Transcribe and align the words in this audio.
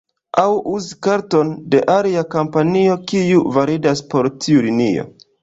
Aŭ 0.43 0.51
uzi 0.77 0.95
karton 1.07 1.51
de 1.75 1.81
alia 1.97 2.23
kompanio, 2.37 2.97
kiu 3.13 3.45
validas 3.59 4.03
por 4.15 4.33
tiu 4.41 4.67
linio. 4.71 5.09